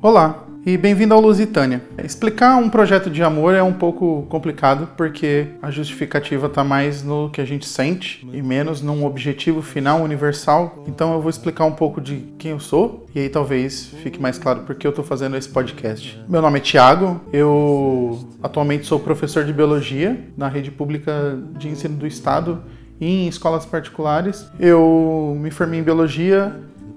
[0.00, 1.82] Olá e bem-vindo ao Lusitânia.
[2.04, 7.28] Explicar um projeto de amor é um pouco complicado porque a justificativa está mais no
[7.30, 10.84] que a gente sente e menos num objetivo final universal.
[10.86, 14.38] Então eu vou explicar um pouco de quem eu sou e aí talvez fique mais
[14.38, 16.16] claro porque eu estou fazendo esse podcast.
[16.28, 21.96] Meu nome é Tiago, eu atualmente sou professor de biologia na rede pública de ensino
[21.96, 22.62] do estado
[23.00, 24.48] e em escolas particulares.
[24.60, 26.54] Eu me formei em biologia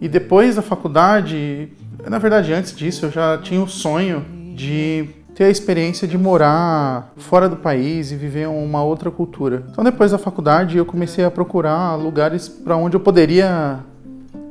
[0.00, 1.72] e depois da faculdade
[2.08, 7.12] na verdade, antes disso, eu já tinha o sonho de ter a experiência de morar
[7.16, 9.64] fora do país e viver uma outra cultura.
[9.70, 13.80] Então, depois da faculdade, eu comecei a procurar lugares para onde eu poderia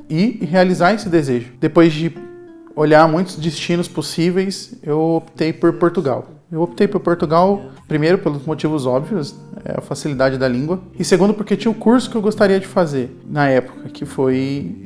[0.09, 1.53] ir e realizar esse desejo.
[1.59, 2.11] Depois de
[2.75, 6.27] olhar muitos destinos possíveis, eu optei por Portugal.
[6.51, 11.33] Eu optei por Portugal, primeiro pelos motivos óbvios, é a facilidade da língua, e segundo
[11.33, 14.82] porque tinha o curso que eu gostaria de fazer na época, que foi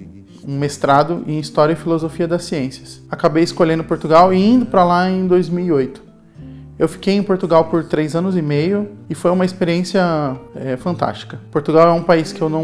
[0.47, 3.01] um mestrado em História e Filosofia das Ciências.
[3.11, 6.07] Acabei escolhendo Portugal e indo para lá em 2008.
[6.79, 10.01] Eu fiquei em Portugal por três anos e meio e foi uma experiência
[10.55, 11.39] é, fantástica.
[11.51, 12.63] Portugal é um país que eu não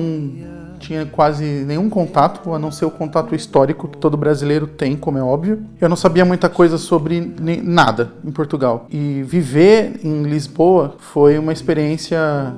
[0.79, 5.17] tinha quase nenhum contato, a não ser o contato histórico que todo brasileiro tem, como
[5.17, 5.63] é óbvio.
[5.81, 8.85] Eu não sabia muita coisa sobre nada em Portugal.
[8.91, 12.53] E viver em Lisboa foi uma experiência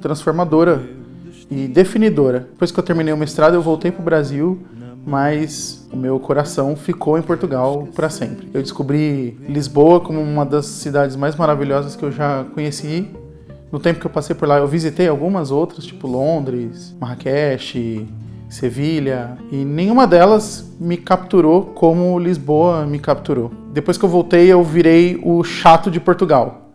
[0.00, 0.97] transformadora
[1.50, 2.40] e definidora.
[2.50, 4.58] Depois que eu terminei o mestrado, eu voltei para o Brasil,
[5.06, 8.48] mas o meu coração ficou em Portugal para sempre.
[8.52, 13.08] Eu descobri Lisboa como uma das cidades mais maravilhosas que eu já conheci.
[13.72, 18.06] No tempo que eu passei por lá, eu visitei algumas outras, tipo Londres, Marrakech,
[18.48, 23.50] Sevilha, e nenhuma delas me capturou como Lisboa me capturou.
[23.72, 26.67] Depois que eu voltei, eu virei o chato de Portugal.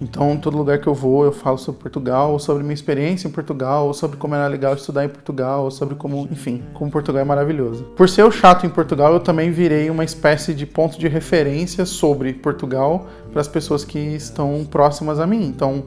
[0.00, 3.30] Então, todo lugar que eu vou, eu falo sobre Portugal, ou sobre minha experiência em
[3.30, 7.22] Portugal, ou sobre como era legal estudar em Portugal, ou sobre como, enfim, como Portugal
[7.22, 7.84] é maravilhoso.
[7.96, 11.84] Por ser o chato em Portugal, eu também virei uma espécie de ponto de referência
[11.84, 15.44] sobre Portugal para as pessoas que estão próximas a mim.
[15.44, 15.84] Então,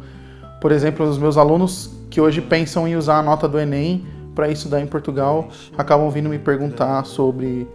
[0.60, 4.06] por exemplo, os meus alunos que hoje pensam em usar a nota do Enem
[4.36, 7.68] para estudar em Portugal acabam vindo me perguntar sobre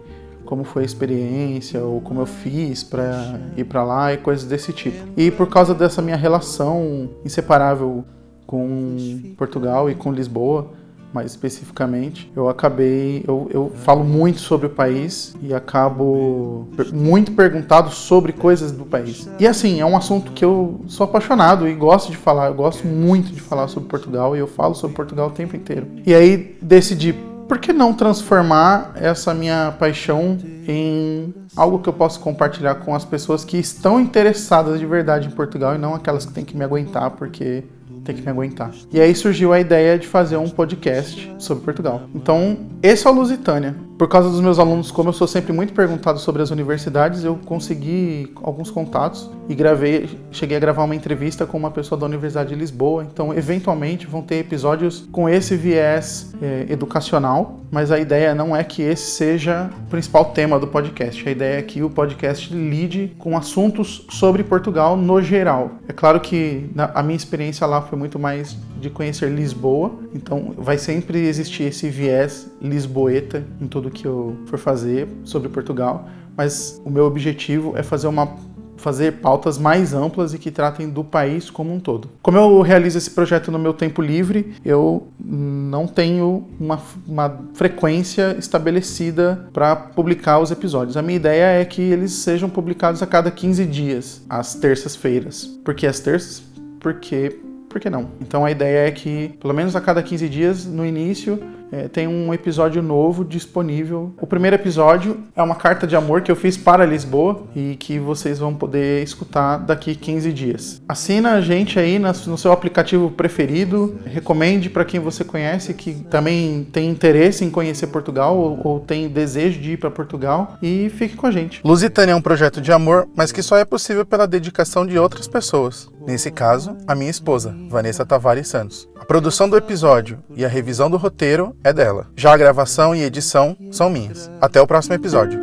[0.47, 4.73] como foi a experiência ou como eu fiz para ir para lá e coisas desse
[4.73, 4.97] tipo.
[5.15, 8.03] E por causa dessa minha relação inseparável
[8.47, 8.95] com
[9.37, 10.71] Portugal e com Lisboa,
[11.13, 13.23] mais especificamente, eu acabei.
[13.27, 19.29] Eu, eu falo muito sobre o país e acabo muito perguntado sobre coisas do país.
[19.39, 22.47] E assim, é um assunto que eu sou apaixonado e gosto de falar.
[22.47, 25.87] Eu gosto muito de falar sobre Portugal e eu falo sobre Portugal o tempo inteiro.
[26.05, 27.15] E aí decidi
[27.47, 30.37] por que não transformar essa minha paixão
[30.67, 35.31] em algo que eu possa compartilhar com as pessoas que estão interessadas de verdade em
[35.31, 37.63] Portugal e não aquelas que têm que me aguentar porque
[38.03, 38.71] tem que me aguentar.
[38.91, 42.03] E aí surgiu a ideia de fazer um podcast sobre Portugal.
[42.13, 43.86] Então, esse é o Lusitânia.
[43.97, 47.35] Por causa dos meus alunos, como eu sou sempre muito perguntado sobre as universidades, eu
[47.45, 52.49] consegui alguns contatos e gravei, cheguei a gravar uma entrevista com uma pessoa da Universidade
[52.49, 53.07] de Lisboa.
[53.11, 58.63] Então, eventualmente, vão ter episódios com esse viés é, educacional, mas a ideia não é
[58.63, 61.27] que esse seja o principal tema do podcast.
[61.27, 65.71] A ideia é que o podcast lide com assuntos sobre Portugal no geral.
[65.87, 70.77] É claro que a minha experiência lá foi muito mais de conhecer Lisboa, então vai
[70.77, 76.89] sempre existir esse viés lisboeta em tudo que eu for fazer sobre Portugal, mas o
[76.89, 78.35] meu objetivo é fazer uma
[78.77, 82.09] fazer pautas mais amplas e que tratem do país como um todo.
[82.21, 88.35] Como eu realizo esse projeto no meu tempo livre, eu não tenho uma, uma frequência
[88.37, 90.95] estabelecida para publicar os episódios.
[90.95, 95.45] A minha ideia é que eles sejam publicados a cada 15 dias, às terças-feiras.
[95.65, 96.43] Por que às terças?
[96.79, 97.39] Porque
[97.77, 98.09] por que não?
[98.19, 101.39] Então a ideia é que, pelo menos a cada 15 dias, no início,
[101.71, 104.13] é, tem um episódio novo disponível.
[104.19, 107.99] O primeiro episódio é uma carta de amor que eu fiz para Lisboa e que
[107.99, 110.81] vocês vão poder escutar daqui 15 dias.
[110.87, 116.67] Assina a gente aí no seu aplicativo preferido, recomende para quem você conhece que também
[116.71, 121.15] tem interesse em conhecer Portugal ou, ou tem desejo de ir para Portugal e fique
[121.15, 121.61] com a gente.
[121.63, 125.27] Lusitânia é um projeto de amor, mas que só é possível pela dedicação de outras
[125.27, 125.89] pessoas.
[126.07, 128.87] Nesse caso, a minha esposa, Vanessa Tavares Santos.
[128.97, 132.07] A produção do episódio e a revisão do roteiro é dela.
[132.15, 134.29] Já a gravação e edição são minhas.
[134.39, 135.39] Até o próximo episódio.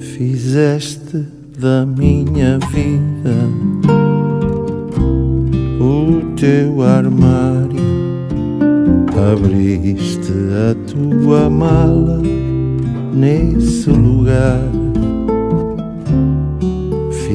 [0.00, 1.26] Fizeste
[1.58, 3.34] da minha vida
[5.80, 7.78] o teu armário,
[9.32, 10.32] abriste
[10.70, 12.20] a tua mala
[13.12, 14.77] nesse lugar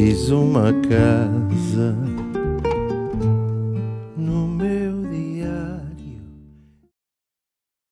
[0.04, 2.13] fiz uma casa